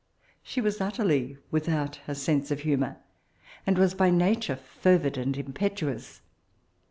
She 0.41 0.61
was 0.61 0.79
utteriy 0.79 1.37
without 1.51 1.99
a 2.07 2.15
sense 2.15 2.49
of 2.49 2.61
hu 2.61 2.75
mour, 2.75 2.97
and 3.67 3.77
was 3.77 3.93
by 3.93 4.09
nature 4.09 4.55
fervid 4.55 5.15
and 5.15 5.37
impetuous. 5.37 6.21